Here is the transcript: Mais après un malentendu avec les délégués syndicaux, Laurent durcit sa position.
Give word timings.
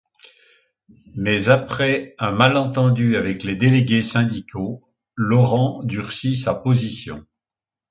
Mais 1.13 1.49
après 1.49 2.15
un 2.17 2.31
malentendu 2.31 3.17
avec 3.17 3.43
les 3.43 3.55
délégués 3.55 4.01
syndicaux, 4.01 4.81
Laurent 5.13 5.83
durcit 5.83 6.35
sa 6.35 6.55
position. 6.55 7.23